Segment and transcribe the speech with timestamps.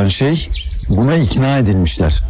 [0.00, 0.48] olan şey
[0.88, 2.22] buna ikna edilmişler.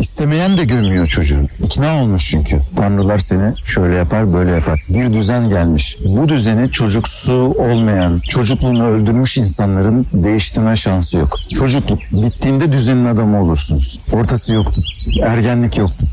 [0.00, 1.40] İstemeyen de gömüyor çocuğu.
[1.64, 2.60] İkna olmuş çünkü.
[2.76, 4.84] Tanrılar seni şöyle yapar böyle yapar.
[4.88, 5.96] Bir düzen gelmiş.
[6.04, 11.36] Bu düzeni çocuksu olmayan, çocukluğunu öldürmüş insanların değiştirme şansı yok.
[11.54, 14.00] Çocukluk bittiğinde düzenin adamı olursunuz.
[14.12, 14.82] Ortası yoktu.
[15.22, 16.05] Ergenlik yoktu.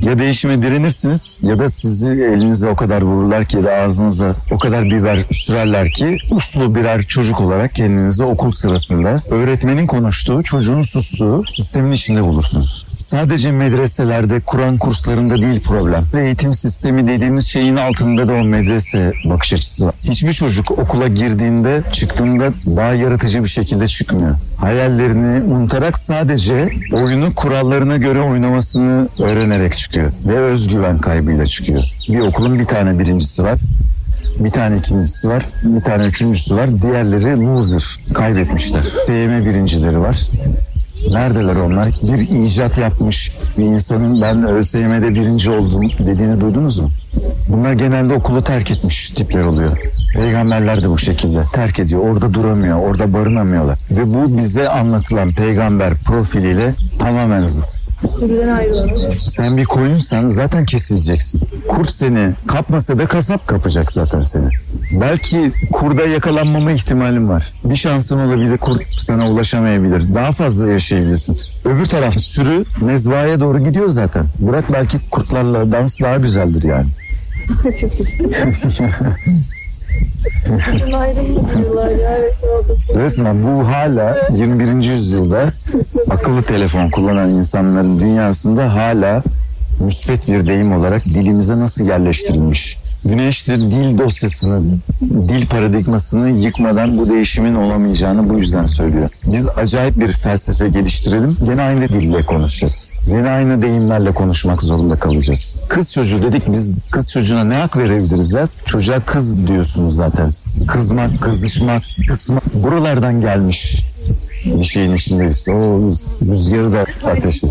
[0.00, 4.58] Ya değişime direnirsiniz ya da sizi elinize o kadar vururlar ki ya da ağzınıza o
[4.58, 11.44] kadar biber sürerler ki uslu birer çocuk olarak kendinizi okul sırasında öğretmenin konuştuğu, çocuğun sustuğu
[11.48, 12.87] sistemin içinde bulursunuz.
[13.08, 16.04] Sadece medreselerde, Kur'an kurslarında değil problem.
[16.18, 19.94] Eğitim sistemi dediğimiz şeyin altında da o medrese bakış açısı var.
[20.02, 24.36] Hiçbir çocuk okula girdiğinde, çıktığında daha yaratıcı bir şekilde çıkmıyor.
[24.56, 30.12] Hayallerini unutarak sadece oyunu kurallarına göre oynamasını öğrenerek çıkıyor.
[30.26, 31.82] Ve özgüven kaybıyla çıkıyor.
[32.08, 33.58] Bir okulun bir tane birincisi var.
[34.38, 36.82] Bir tane ikincisi var, bir tane üçüncüsü var.
[36.82, 38.82] Diğerleri loser, kaybetmişler.
[39.08, 40.18] DM birincileri var.
[41.06, 41.88] Neredeler onlar?
[42.02, 46.90] Bir icat yapmış bir insanın ben ÖSYM'de birinci oldum dediğini duydunuz mu?
[47.48, 49.78] Bunlar genelde okulu terk etmiş tipler oluyor.
[50.14, 52.00] Peygamberler de bu şekilde terk ediyor.
[52.00, 53.78] Orada duramıyor, orada barınamıyorlar.
[53.90, 57.64] Ve bu bize anlatılan peygamber profiliyle tamamen zıt.
[58.18, 58.68] Sürüden.
[59.22, 61.40] Sen bir koyunsan zaten kesileceksin.
[61.68, 64.48] Kurt seni kapmasa da kasap kapacak zaten seni.
[64.92, 67.52] Belki kurda yakalanmama ihtimalin var.
[67.64, 70.14] Bir şansın olabilir kurt sana ulaşamayabilir.
[70.14, 71.38] Daha fazla yaşayabilirsin.
[71.64, 74.26] Öbür taraf sürü mezbahaya doğru gidiyor zaten.
[74.38, 76.88] Bırak belki kurtlarla dans daha güzeldir yani.
[77.80, 77.90] Çok.
[82.94, 84.82] Resmen bu hala 21.
[84.82, 85.52] yüzyılda
[86.10, 89.22] akıllı telefon kullanan insanların dünyasında hala
[89.80, 92.78] müspet bir deyim olarak dilimize nasıl yerleştirilmiş.
[93.04, 99.10] Güneş de dil dosyasını, dil paradigmasını yıkmadan bu değişimin olamayacağını bu yüzden söylüyor.
[99.24, 102.88] Biz acayip bir felsefe geliştirelim, gene aynı dille konuşacağız.
[103.10, 105.56] Gene aynı deyimlerle konuşmak zorunda kalacağız.
[105.68, 108.48] Kız çocuğu dedik biz kız çocuğuna ne hak verebiliriz ya?
[108.64, 110.32] Çocuğa kız diyorsunuz zaten.
[110.66, 113.84] Kızmak, kızışmak, kısmak buralardan gelmiş
[114.46, 115.48] bir şeyin içindeyiz.
[115.48, 115.90] O
[116.32, 117.46] rüzgarı da ateşi.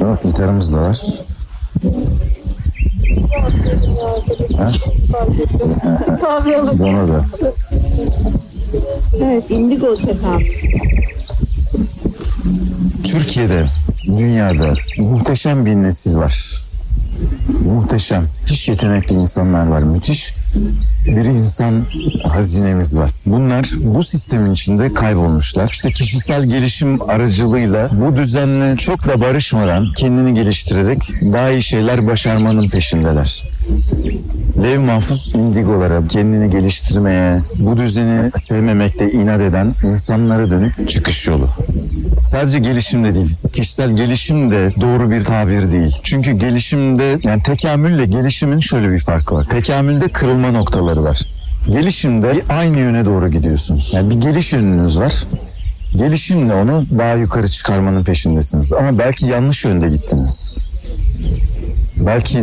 [0.00, 1.00] Bak gitarımız da var.
[6.26, 6.78] Alalım.
[6.78, 7.24] Bana da.
[9.22, 10.42] Evet, indigo setam.
[13.04, 13.66] Türkiye'de,
[14.06, 16.62] dünyada muhteşem bir nesil var.
[17.64, 18.24] Muhteşem.
[18.42, 19.82] Müthiş yetenekli insanlar var.
[19.82, 20.34] Müthiş
[21.06, 21.84] bir insan
[22.24, 23.10] hazinemiz var.
[23.26, 25.68] Bunlar bu sistemin içinde kaybolmuşlar.
[25.68, 32.68] İşte kişisel gelişim aracılığıyla bu düzenle çok da barışmadan kendini geliştirerek daha iyi şeyler başarmanın
[32.68, 33.42] peşindeler.
[34.62, 41.48] Lev mahfuz indigolara kendini geliştirmeye, bu düzeni sevmemekte inat eden insanlara dönük çıkış yolu.
[42.22, 45.96] Sadece gelişimde değil, kişisel gelişim de doğru bir tabir değil.
[46.02, 49.46] Çünkü gelişimde, yani tekamülle gelişimin şöyle bir farkı var.
[49.50, 51.20] Tekamülde kırılma noktaları var.
[51.70, 53.90] Gelişimde aynı yöne doğru gidiyorsunuz.
[53.94, 55.12] Yani bir geliş yönünüz var.
[55.96, 58.72] Gelişimle onu daha yukarı çıkarmanın peşindesiniz.
[58.72, 60.54] Ama belki yanlış yönde gittiniz.
[61.96, 62.38] Belki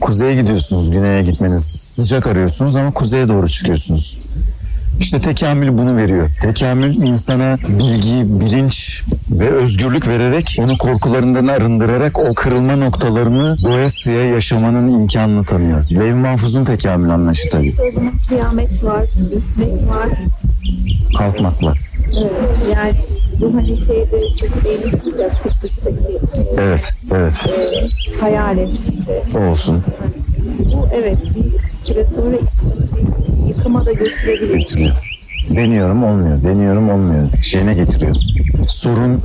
[0.00, 4.20] kuzeye gidiyorsunuz, güneye gitmeniz sıcak arıyorsunuz ama kuzeye doğru çıkıyorsunuz.
[5.00, 6.30] İşte tekamül bunu veriyor.
[6.42, 15.00] Tekamül insana bilgi, bilinç ve özgürlük vererek onu korkularından arındırarak o kırılma noktalarını doyasıya yaşamanın
[15.00, 15.90] imkanını tanıyor.
[15.90, 17.74] Lev Mahfuz'un tekamül anlayışı tabii.
[17.88, 20.08] O zaman kıyamet var, düşmek var.
[21.18, 21.78] Kalkmak var.
[22.18, 22.30] Evet,
[22.74, 22.94] yani
[23.40, 24.20] bu hani şeyde
[24.64, 26.18] değmişsiniz ya sıklıktaki
[26.58, 27.32] Evet, evet.
[27.46, 29.22] e, hayalet işte.
[29.38, 29.82] O olsun.
[30.72, 34.58] Bu evet bir süre sonra insanı bir yıkıma da götürebilir.
[34.58, 34.92] Getiriyor.
[35.50, 37.28] Deniyorum olmuyor, deniyorum olmuyor.
[37.42, 38.16] Şeyine getiriyor.
[38.68, 39.20] Sorun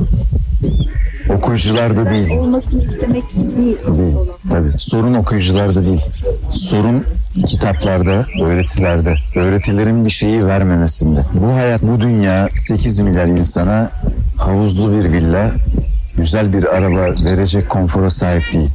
[1.29, 2.29] okuyucularda değil.
[2.31, 4.15] Olmasını istemek değil Değil.
[4.51, 4.79] Tabii.
[4.79, 6.01] Sorun okuyucularda değil.
[6.51, 7.03] Sorun
[7.47, 9.15] kitaplarda, öğretilerde.
[9.35, 11.19] Öğretilerin bir şeyi vermemesinde.
[11.33, 13.91] Bu hayat, bu dünya 8 milyar insana
[14.37, 15.51] havuzlu bir villa,
[16.17, 18.69] güzel bir araba verecek konfora sahip değil.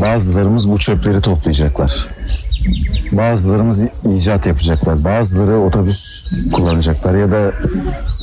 [0.00, 2.06] Bazılarımız bu çöpleri toplayacaklar.
[3.12, 3.84] Bazılarımız
[4.16, 5.04] icat yapacaklar.
[5.04, 7.52] Bazıları otobüs kullanacaklar ya da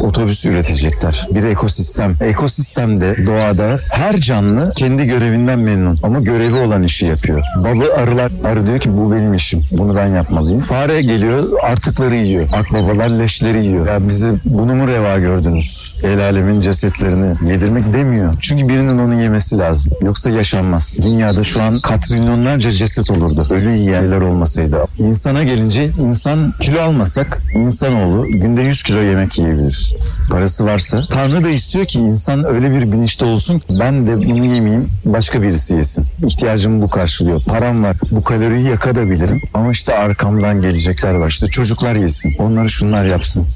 [0.04, 1.28] otobüs üretecekler.
[1.32, 2.16] Bir ekosistem.
[2.22, 7.44] Ekosistemde doğada her canlı kendi görevinden memnun ama görevi olan işi yapıyor.
[7.64, 9.64] Balı arılar arı diyor ki bu benim işim.
[9.72, 10.62] Bunu ben yapmalıyım.
[10.62, 12.48] Fare geliyor artıkları yiyor.
[12.54, 13.88] Akbabalar leşleri yiyor.
[13.88, 15.93] Ya bize bunu mu reva gördünüz?
[16.04, 18.34] El alemin cesetlerini yedirmek demiyor.
[18.40, 19.92] Çünkü birinin onu yemesi lazım.
[20.02, 20.98] Yoksa yaşanmaz.
[21.04, 23.48] Dünyada şu an katrilyonlarca ceset olurdu.
[23.50, 29.96] Ölü yiyenler olmasaydı, İnsana gelince insan kilo almasak insanoğlu günde 100 kilo yemek yiyebilir.
[30.30, 31.06] Parası varsa.
[31.10, 35.74] Tanrı da istiyor ki insan öyle bir bilinçte olsun ben de bunu yemeyeyim başka birisi
[35.74, 36.06] yesin.
[36.28, 37.44] İhtiyacımı bu karşılıyor.
[37.44, 37.98] Param var.
[38.12, 39.42] Bu kaloriyi yakabilirim.
[39.54, 41.30] Ama işte arkamdan gelecekler var.
[41.30, 42.36] İşte çocuklar yesin.
[42.40, 43.48] Onları şunlar yapsın.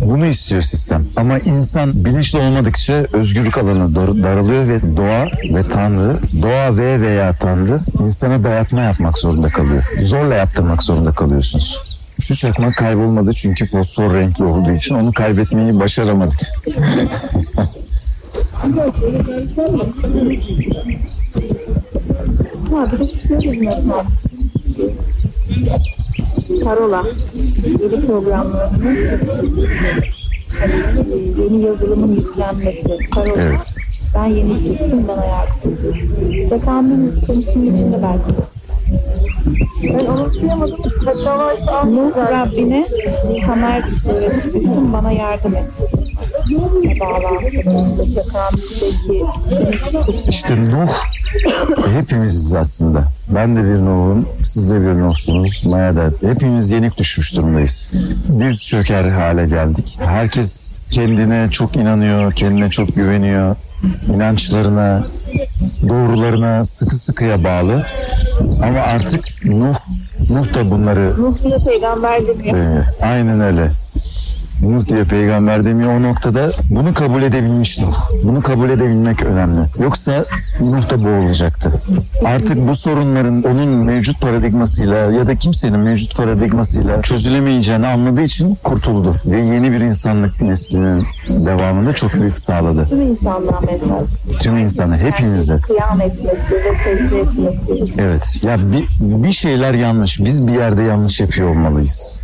[0.00, 1.06] Bunu istiyor sistem.
[1.16, 7.36] Ama insan bilinçli olmadıkça özgürlük alanı dar- daralıyor ve doğa ve Tanrı, doğa ve veya
[7.36, 9.82] Tanrı insana dayatma yapmak zorunda kalıyor.
[10.02, 11.78] Zorla yaptırmak zorunda kalıyorsunuz.
[12.20, 16.40] Şu çakmak kaybolmadı çünkü fosfor renkli olduğu için onu kaybetmeyi başaramadık.
[22.70, 23.62] Ha bir de şöyle bir.
[26.64, 27.04] Parola.
[27.80, 28.96] Yeni programlarının
[31.38, 32.98] yeni yazılımın yüklenmesi.
[33.14, 33.42] Parola.
[33.42, 33.60] Evet.
[34.14, 36.48] Ben yeni düştüm bana yardım edin.
[36.48, 38.42] Tekamül konusunun içinde belki.
[39.84, 40.78] Ben anımsayamadım.
[41.04, 42.86] Hatta varsa Nuh Rabbine
[43.46, 45.70] Kamer suresi düştüm bana yardım et.
[49.90, 50.28] Çıkış.
[50.28, 50.88] İşte Nuh
[51.96, 53.11] hepimiziz aslında.
[53.34, 56.10] Ben de bir Nuh'um, siz de bir Nuh'sunuz, Maya da.
[56.28, 57.90] Hepimiz yenik düşmüş durumdayız.
[58.40, 59.98] Diz çöker hale geldik.
[60.04, 63.56] Herkes kendine çok inanıyor, kendine çok güveniyor.
[64.14, 65.04] İnançlarına,
[65.88, 67.86] doğrularına sıkı sıkıya bağlı.
[68.40, 69.74] Ama artık Nuh,
[70.30, 72.56] Nuh da bunları Nuh diye peygamber demiyor.
[72.58, 73.70] ee, aynen öyle.
[74.62, 77.96] Nuh diye peygamber demiyor o noktada bunu kabul edebilmiş Nuh.
[78.24, 79.60] Bunu kabul edebilmek önemli.
[79.80, 80.24] Yoksa
[80.60, 81.72] Nuh da boğulacaktı.
[82.24, 89.16] Artık bu sorunların onun mevcut paradigmasıyla ya da kimsenin mevcut paradigmasıyla çözülemeyeceğini anladığı için kurtuldu.
[89.26, 92.86] Ve yeni bir insanlık neslinin devamında çok büyük sağladı.
[92.88, 94.40] Tüm insanlığa mesaj.
[94.40, 95.60] Tüm insanı, hepimize.
[95.60, 97.94] Kıyam etmesi ve secde etmesi.
[97.98, 98.22] Evet.
[98.42, 100.20] Ya bir, bir şeyler yanlış.
[100.20, 102.20] Biz bir yerde yanlış yapıyor olmalıyız.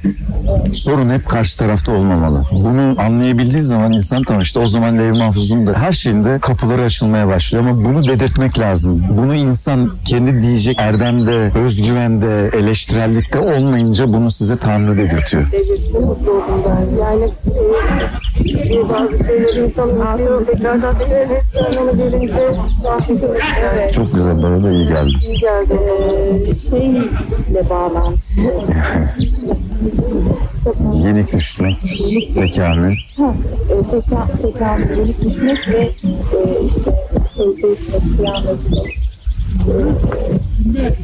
[0.72, 2.27] Sorun hep karşı tarafta olmamalı.
[2.52, 7.28] Bunu anlayabildiği zaman insan tamam işte o zaman Lev Mahfuz'un da her şeyinde kapıları açılmaya
[7.28, 9.04] başlıyor ama bunu dedirtmek lazım.
[9.10, 15.52] Bunu insan kendi diyecek erdemde, özgüvende, eleştirellikte olmayınca bunu size Tanrı dedirtiyor.
[15.52, 16.96] Dedirtti, mutlu oldum ben.
[17.04, 20.46] Yani e, e, bazı şeyleri insan unutuyor.
[20.46, 22.34] Tekrardan evet ben onu görünce
[22.84, 23.30] rahmetim
[23.74, 23.94] evet.
[23.94, 25.12] Çok güzel bana da iyi geldi.
[25.22, 25.80] iyi geldi.
[26.50, 28.18] Ee, şeyle bağlantı.
[30.94, 31.80] Yenik düşmek,
[32.34, 32.92] tekamül.
[32.92, 36.92] E, teka, tekamül, yenik düşmek ve e, işte
[37.36, 38.98] secde etmek, kıyam etmek.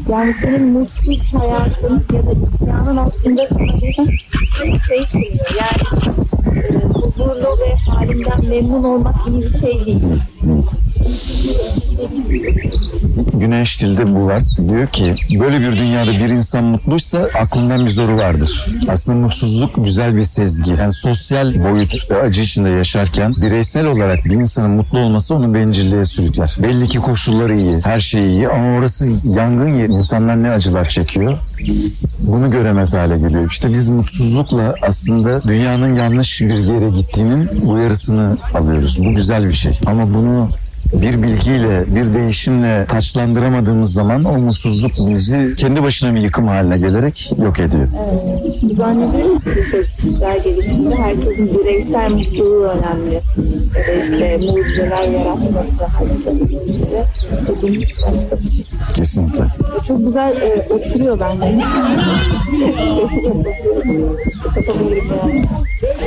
[0.09, 5.33] Yani senin mutsuz hayatın ya da isyanın aslında sana bir şey sunuyor.
[5.61, 6.07] Yani
[6.59, 10.03] e, huzurlu ve halinden memnun olmak iyi bir şey değil.
[13.35, 14.43] Güneş dilde bu var.
[14.69, 18.67] Diyor ki böyle bir dünyada bir insan mutluysa aklından bir zoru vardır.
[18.89, 20.71] Aslında mutsuzluk güzel bir sezgi.
[20.71, 26.57] Yani sosyal boyut acı içinde yaşarken bireysel olarak bir insanın mutlu olması onu bencilliğe sürükler.
[26.63, 29.07] Belli ki koşulları iyi, her şey iyi ama orası
[29.37, 29.93] yangın yeri.
[29.93, 31.39] İnsanlar ne acılar çekiyor?
[32.21, 33.51] Bunu göremez hale geliyor.
[33.51, 38.99] İşte biz mutsuzlukla aslında dünyanın yanlış bir yere gittiğinin uyarısını alıyoruz.
[39.05, 39.79] Bu güzel bir şey.
[39.87, 40.49] Ama bunu
[41.01, 47.33] bir bilgiyle, bir değişimle taçlandıramadığımız zaman o mutsuzluk bizi kendi başına bir yıkım haline gelerek
[47.43, 47.89] yok ediyor.
[48.63, 53.15] Biz zannediyoruz ki işte kişisel gelişimde herkesin bireysel mutluluğu önemli.
[53.77, 57.05] Ya da işte mucizeler yaratması hareketi işte
[57.49, 58.65] dediğimiz başka bir şey.
[58.95, 59.45] Kesinlikle.
[59.89, 61.45] Çok güzel e, oturuyor bence.
[62.95, 63.25] şey.
[64.57, 65.45] Yapabilirim yani.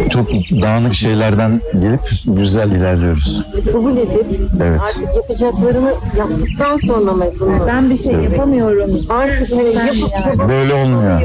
[0.10, 0.28] Çok
[0.62, 3.44] dağınık şeylerden gelip güzel ilerliyoruz.
[3.72, 4.26] Kabul edip
[4.62, 4.80] Evet.
[4.88, 7.68] artık yapacaklarını yaptıktan sonra mı bunu?
[7.68, 8.92] Ben bir şey yapamıyorum.
[9.10, 11.22] Artık hani yapıp çaba Böyle olmuyor.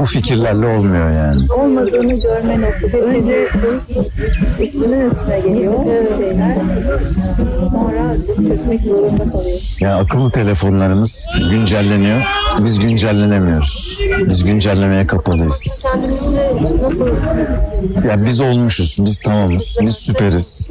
[0.00, 1.52] Bu fikirlerle olmuyor yani.
[1.52, 2.96] Olmadığını görme noktası.
[2.96, 3.42] Önce
[4.62, 5.74] üstüne üstüne geliyor
[6.18, 6.56] şeyler.
[7.70, 8.14] Sonra
[8.48, 9.76] çökmek zorunda kalıyoruz.
[9.80, 12.22] Yani akıllı telefonlarımız güncelleniyor.
[12.64, 13.98] Biz güncellenemiyoruz.
[14.28, 15.80] Biz güncellemeye kapalıyız.
[15.82, 16.25] kendimizi
[16.82, 17.06] nasıl
[18.08, 20.70] Ya biz olmuşuz, biz tamamız, biz süperiz.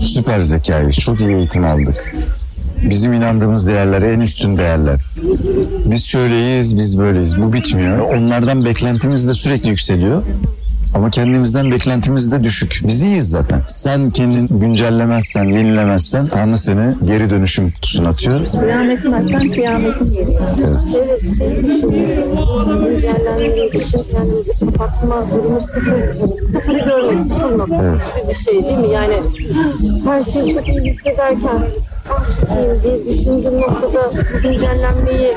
[0.00, 2.14] Süper zekayız, çok iyi eğitim aldık.
[2.82, 5.00] Bizim inandığımız değerler en üstün değerler.
[5.84, 7.42] Biz şöyleyiz, biz böyleyiz.
[7.42, 7.98] Bu bitmiyor.
[7.98, 10.22] Onlardan beklentimiz de sürekli yükseliyor.
[10.96, 12.80] Ama kendimizden beklentimiz de düşük.
[12.84, 13.60] Biz iyiyiz zaten.
[13.68, 18.40] Sen kendin güncellemezsen, yenilemezsen Tanrı seni geri dönüşüm kutusuna atıyor.
[18.60, 20.40] Kıyametimezsen kıyametin geliyor.
[20.96, 22.86] evet şey düşünüyorum.
[22.86, 25.96] Güncellenmemiz için kendimizi kapatma durumu sıfır.
[26.20, 28.88] Yani sıfırı görmek, sıfır nokta gibi bir şey değil mi?
[28.92, 29.16] Yani
[30.04, 31.58] her şeyi çok iyi hissederken
[32.10, 34.10] ah çok iyiyim diye düşündüğüm noktada
[34.42, 35.34] güncellenmeyi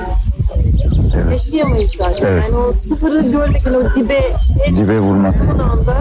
[1.22, 1.32] Evet.
[1.32, 2.28] yaşayamayız zaten.
[2.28, 2.44] Evet.
[2.44, 4.24] Yani o sıfırı görmek, o dibe
[4.78, 5.36] Dibe vurmak.
[5.36, 5.98] yakın anda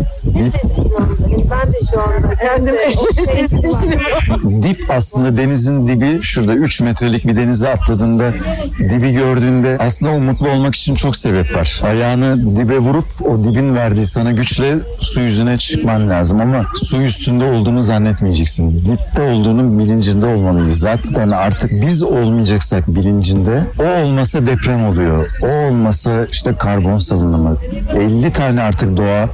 [0.00, 1.30] anda.
[1.30, 2.78] Yani ben de şu anda kendimi
[3.26, 4.62] sesi düşünüyorum.
[4.62, 8.32] Dip aslında denizin dibi şurada 3 metrelik bir denize atladığında
[8.78, 11.80] dibi gördüğünde aslında o mutlu olmak için çok sebep var.
[11.84, 17.44] Ayağını dibe vurup o dibin verdiği sana güçle su yüzüne çıkman lazım ama su üstünde
[17.44, 18.72] olduğunu zannetmeyeceksin.
[18.86, 20.78] Dipte olduğunun bilincinde olmalıyız.
[20.78, 25.28] Zaten artık biz olmayacaksak bilincinde o olmasa deprem oluyor.
[25.42, 27.56] O olmasa işte karbon salınımı.
[27.96, 29.28] 50 tane artık doğa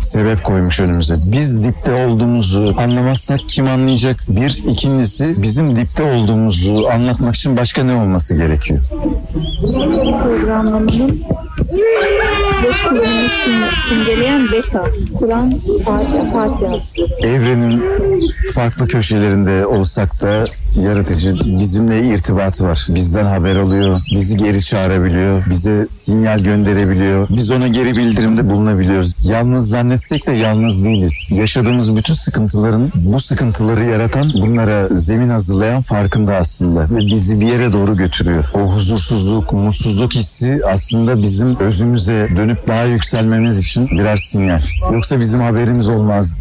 [0.00, 1.16] sebep koymuş önümüze.
[1.24, 4.16] Biz dipte olduğumuzu anlamazsak kim anlayacak?
[4.28, 8.80] Bir, ikincisi bizim dipte olduğumuzu anlatmak için başka ne olması gerekiyor?
[10.22, 11.22] programlamanın
[12.62, 14.84] ve sim- simgeleyen beta,
[15.18, 15.54] Kur'an,
[16.32, 16.78] Fatiha.
[17.22, 17.82] Evrenin
[18.54, 20.44] farklı köşelerinde olsak da
[20.76, 22.86] yaratıcı bizimle irtibat var.
[22.88, 27.28] Bizden haber alıyor, bizi geri çağırabiliyor, bize sinyal gönderebiliyor.
[27.30, 29.14] Biz ona geri bildirimde bulunabiliyoruz.
[29.22, 31.28] Yalnız zannetsek de yalnız değiliz.
[31.30, 37.72] Yaşadığımız bütün sıkıntıların bu sıkıntıları yaratan, bunlara zemin hazırlayan farkında aslında ve bizi bir yere
[37.72, 38.44] doğru götürüyor.
[38.54, 44.60] O huzursuzluk, mutsuzluk hissi aslında bizim özümüze dönüp daha yükselmemiz için birer sinyal.
[44.92, 46.36] Yoksa bizim haberimiz olmaz.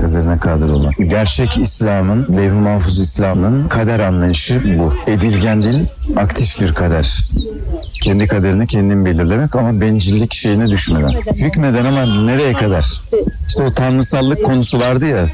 [0.00, 0.92] Kaderine kadir olan.
[1.08, 4.94] Gerçek İslam'ın, levh-i mahfuz İslam'ın kader anlayışı bu.
[5.06, 5.78] Edilgen değil,
[6.16, 7.24] aktif bir kader.
[8.02, 11.12] Kendi kaderini kendin belirlemek ama bencillik şeyine düşmeden.
[11.36, 12.86] Hükmeden ama nereye kadar?
[13.48, 15.26] İşte o tanrısallık konusu vardı ya.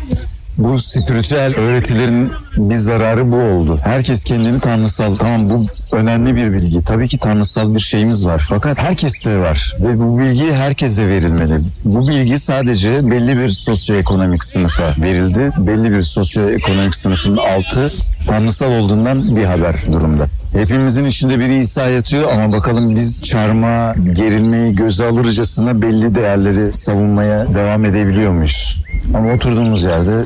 [0.59, 3.81] Bu spiritüel öğretilerin bir zararı bu oldu.
[3.85, 6.85] Herkes kendini tanrısal, tamam bu önemli bir bilgi.
[6.85, 8.47] Tabii ki tanrısal bir şeyimiz var.
[8.49, 11.61] Fakat herkeste var ve bu bilgi herkese verilmeli.
[11.85, 15.51] Bu bilgi sadece belli bir sosyoekonomik sınıfa verildi.
[15.59, 17.93] Belli bir sosyoekonomik sınıfın altı
[18.27, 20.27] tanrısal olduğundan bir haber durumda.
[20.53, 27.55] Hepimizin içinde bir İsa yatıyor ama bakalım biz çarmıha, gerilmeyi göze alırcasına belli değerleri savunmaya
[27.55, 28.83] devam edebiliyor muyuz?
[29.15, 30.25] Ama oturduğumuz yerde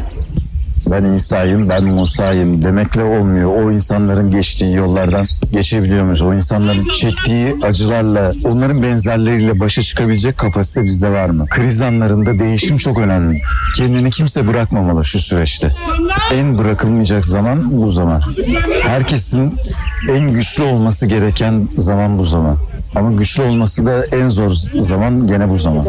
[0.90, 3.62] ben İsa'yım, ben Musa'yım demekle olmuyor.
[3.62, 6.23] O insanların geçtiği yollardan geçebiliyor muyuz?
[6.23, 11.47] O insanların çektiği acılarla, onların benzerleriyle başa çıkabilecek kapasite bizde var mı?
[11.50, 13.42] Kriz anlarında değişim çok önemli.
[13.76, 15.76] Kendini kimse bırakmamalı şu süreçte.
[16.35, 18.23] En bırakılmayacak zaman bu zaman.
[18.82, 19.54] Herkesin
[20.12, 22.56] en güçlü olması gereken zaman bu zaman.
[22.94, 25.87] Ama güçlü olması da en zor zaman gene bu zaman.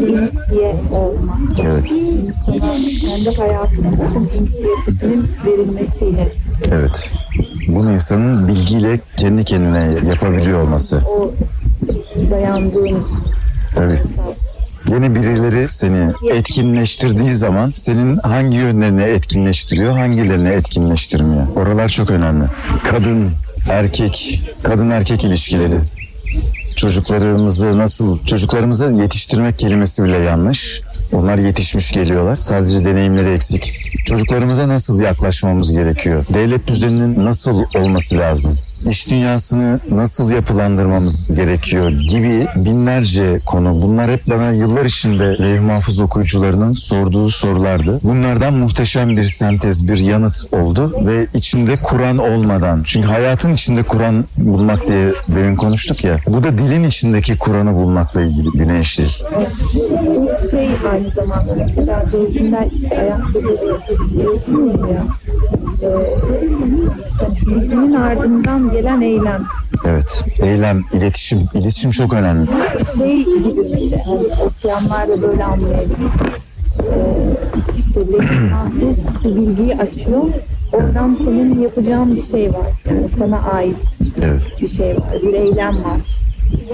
[0.00, 1.38] İnisiye olmak.
[1.64, 6.28] Evet, İnsana kendi hayatının bütün inisiyatifinin verilmesiyle
[6.72, 7.12] evet.
[7.68, 11.00] Bunu insanın bilgiyle kendi kendine yapabiliyor olması.
[11.08, 11.32] o
[12.30, 13.04] dayandığın
[13.74, 13.98] Tabii.
[14.92, 21.46] Yeni birileri seni etkinleştirdiği zaman senin hangi yönlerini etkinleştiriyor, hangilerini etkinleştirmiyor.
[21.56, 22.44] Oralar çok önemli.
[22.90, 23.28] Kadın,
[23.70, 25.76] erkek, kadın erkek ilişkileri.
[26.76, 30.82] Çocuklarımızı nasıl, çocuklarımızı yetiştirmek kelimesi bile yanlış.
[31.12, 32.36] Onlar yetişmiş geliyorlar.
[32.36, 33.74] Sadece deneyimleri eksik.
[34.06, 36.24] Çocuklarımıza nasıl yaklaşmamız gerekiyor?
[36.34, 38.58] Devlet düzeninin nasıl olması lazım?
[38.90, 43.82] İş dünyasını nasıl yapılandırmamız gerekiyor gibi binlerce konu.
[43.82, 48.00] Bunlar hep bana yıllar içinde Levh Mahfuz okuyucularının sorduğu sorulardı.
[48.02, 54.24] Bunlardan muhteşem bir sentez, bir yanıt oldu ve içinde Kur'an olmadan, çünkü hayatın içinde Kur'an
[54.38, 59.08] bulmak diye demin konuştuk ya, bu da dilin içindeki Kur'an'ı bulmakla ilgili Güneş Dil.
[60.06, 62.04] Bu şey aynı zamanda mesela
[62.72, 63.80] iki ayakta duruyor.
[64.10, 65.04] Biliyorsunuz ya.
[65.82, 65.86] Ee,
[67.08, 69.44] işte bilginin ardından gelen eylem.
[69.86, 71.40] Evet, eylem, iletişim.
[71.54, 72.46] İletişim çok önemli.
[72.98, 74.02] Şey gibi miydi?
[74.06, 75.96] Hani okuyanlar da böyle anlayabilir.
[76.80, 76.86] Ee,
[77.78, 78.00] işte
[79.24, 80.22] bir bilgiyi açıyor.
[80.72, 82.66] Oradan senin yapacağın bir şey var.
[82.90, 83.76] Yani sana ait
[84.22, 84.42] Evet.
[84.60, 85.22] bir şey var.
[85.22, 86.00] Bir eylem var.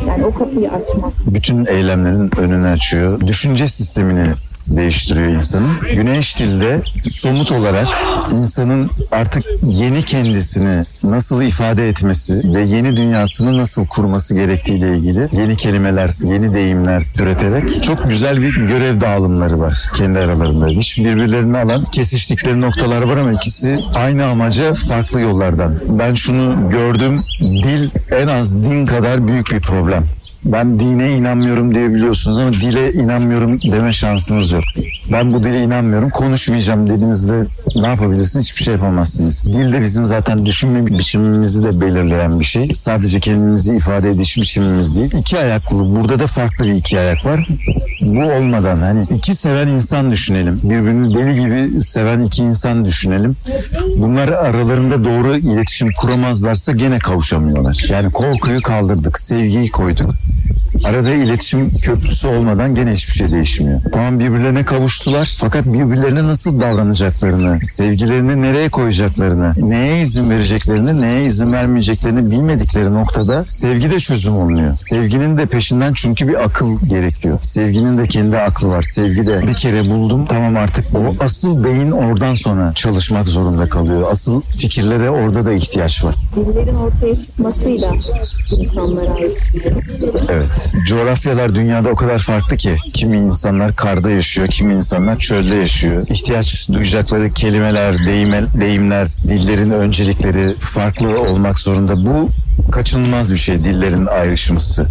[0.08, 1.12] Yani o kapıyı açmak.
[1.34, 3.20] bütün eylemlerin önünü açıyor.
[3.20, 4.24] Düşünce sistemini
[4.66, 5.70] değiştiriyor insanın.
[5.94, 7.86] Güneş dilde somut olarak
[8.32, 15.56] insanın artık yeni kendisini nasıl ifade etmesi ve yeni dünyasını nasıl kurması gerektiğiyle ilgili yeni
[15.56, 20.68] kelimeler, yeni deyimler üreterek çok güzel bir görev dağılımları var kendi aralarında.
[20.68, 25.74] Hiç birbirlerini alan kesiştikleri noktalar var ama ikisi aynı amaca farklı yollardan.
[25.88, 27.22] Ben şunu gördüm.
[27.40, 30.04] Dil en az din kadar büyük bir problem.
[30.44, 34.64] Ben dine inanmıyorum diyebiliyorsunuz ama dile inanmıyorum deme şansınız yok.
[35.12, 37.44] Ben bu dile inanmıyorum, konuşmayacağım dediğinizde
[37.76, 38.46] ne yapabilirsiniz?
[38.46, 39.44] Hiçbir şey yapamazsınız.
[39.44, 42.74] Dil de bizim zaten düşünme biçimimizi de belirleyen bir şey.
[42.74, 45.12] Sadece kendimizi ifade ediş biçimimiz değil.
[45.20, 47.48] İki ayaklı, burada da farklı bir iki ayak var.
[48.00, 50.60] Bu olmadan hani iki seven insan düşünelim.
[50.62, 53.36] Birbirini deli gibi seven iki insan düşünelim.
[53.96, 57.86] Bunlar aralarında doğru iletişim kuramazlarsa gene kavuşamıyorlar.
[57.88, 60.14] Yani korkuyu kaldırdık, sevgiyi koyduk.
[60.84, 63.80] Arada iletişim köprüsü olmadan gene hiçbir şey değişmiyor.
[63.92, 71.52] Tamam birbirlerine kavuştular fakat birbirlerine nasıl davranacaklarını, sevgilerini nereye koyacaklarını, neye izin vereceklerini, neye izin
[71.52, 74.76] vermeyeceklerini bilmedikleri noktada sevgi de çözüm olmuyor.
[74.78, 77.38] Sevginin de peşinden çünkü bir akıl gerekiyor.
[77.42, 78.82] Sevginin de kendi aklı var.
[78.82, 84.08] Sevgi de bir kere buldum tamam artık o asıl beyin oradan sonra çalışmak zorunda kalıyor.
[84.12, 86.14] Asıl fikirlere orada da ihtiyaç var.
[86.36, 87.92] Dillerin ortaya çıkmasıyla
[88.58, 89.72] insanlar ayrışıyor.
[90.30, 90.71] Evet.
[90.80, 92.76] Coğrafyalar dünyada o kadar farklı ki.
[92.92, 96.06] Kimi insanlar karda yaşıyor, kimi insanlar çölde yaşıyor.
[96.08, 102.06] İhtiyaç duyacakları kelimeler, deyime, deyimler, dillerin öncelikleri farklı olmak zorunda.
[102.06, 102.28] Bu
[102.72, 104.86] kaçınılmaz bir şey dillerin ayrışması.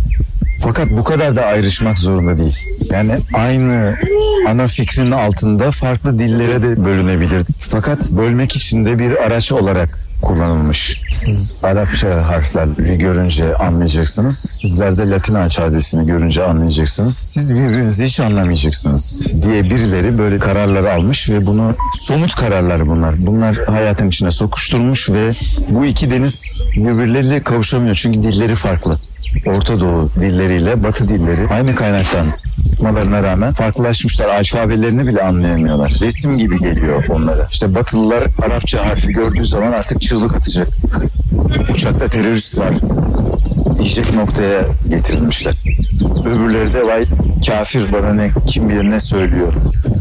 [0.64, 2.58] Fakat bu kadar da ayrışmak zorunda değil.
[2.92, 3.96] Yani aynı
[4.48, 7.46] ana fikrin altında farklı dillere de bölünebilir.
[7.62, 11.02] Fakat bölmek için de bir araç olarak kullanılmış.
[11.12, 14.40] Siz Arapça harfleri görünce anlayacaksınız.
[14.40, 17.18] Sizler de Latin alfabesini görünce anlayacaksınız.
[17.18, 23.16] Siz birbirinizi hiç anlamayacaksınız diye birileri böyle kararlar almış ve bunu somut kararlar bunlar.
[23.18, 25.34] Bunlar hayatın içine sokuşturmuş ve
[25.70, 29.00] bu iki deniz birbirleriyle kavuşamıyor çünkü dilleri farklı.
[29.46, 32.28] Orta Doğu dilleriyle Batı dilleri aynı kaynaktan
[32.82, 34.30] çıkmalarına rağmen farklılaşmışlar.
[34.30, 35.98] Alfabelerini bile anlayamıyorlar.
[36.02, 37.48] Resim gibi geliyor onlara.
[37.52, 40.68] İşte Batılılar Arapça harfi gördüğü zaman artık çığlık atacak.
[41.76, 42.74] Uçakta terörist var.
[43.80, 45.56] Diyecek noktaya getirilmişler.
[46.26, 47.06] Öbürleri de vay
[47.48, 49.54] kafir bana ne kim bilir ne söylüyor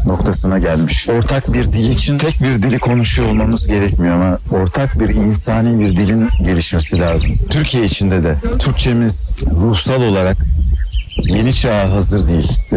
[0.06, 1.08] noktasına gelmiş.
[1.08, 5.96] Ortak bir dil için tek bir dili konuşuyor olmamız gerekmiyor ama ortak bir insani bir
[5.96, 7.32] dilin gelişmesi lazım.
[7.50, 10.36] Türkiye içinde de Türkçemiz ruhsal olarak
[11.16, 12.52] yeni çağa hazır değil.
[12.72, 12.76] Ee,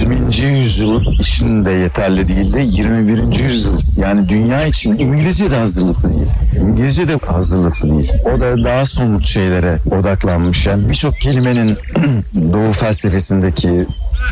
[0.00, 0.36] 20.
[0.58, 3.38] yüzyıl için de yeterli değil de 21.
[3.44, 6.28] yüzyıl yani dünya için İngilizce de hazırlıklı değil.
[6.62, 8.12] İngilizce de hazırlıklı değil.
[8.24, 10.66] O da daha somut şeylere odaklanmış.
[10.66, 11.78] Yani birçok kelimenin
[12.52, 13.86] doğu felsefesindeki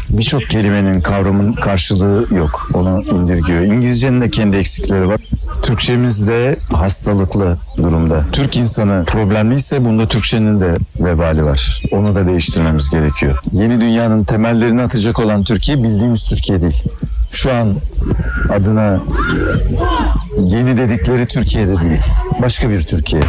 [0.08, 2.70] birçok kelimenin kavramın karşılığı yok.
[2.74, 3.60] Onu indirgiyor.
[3.60, 5.20] İngilizcenin de kendi eksikleri var.
[5.68, 8.24] Türkçemizde hastalıklı durumda.
[8.32, 11.82] Türk insanı problemliyse bunda Türkçenin de vebali var.
[11.92, 13.38] Onu da değiştirmemiz gerekiyor.
[13.52, 16.82] Yeni dünyanın temellerini atacak olan Türkiye bildiğimiz Türkiye değil.
[17.32, 17.74] Şu an
[18.50, 19.00] adına
[20.38, 22.02] yeni dedikleri Türkiye'de değil.
[22.42, 23.22] Başka bir Türkiye.